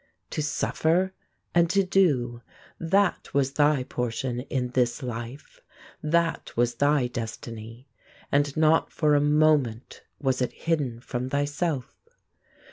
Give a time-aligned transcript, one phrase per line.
[0.31, 1.13] To suffer
[1.53, 2.41] and to do,
[2.79, 5.61] that was thy portion in this life;
[6.01, 7.87] that was thy destiny;
[8.31, 11.93] and not for a moment was it hidden from thyself.